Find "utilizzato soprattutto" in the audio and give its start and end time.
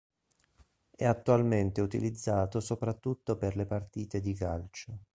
1.79-3.37